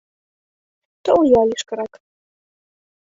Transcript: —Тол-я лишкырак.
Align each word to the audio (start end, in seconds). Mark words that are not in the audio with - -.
—Тол-я 1.03 1.41
лишкырак. 1.49 1.93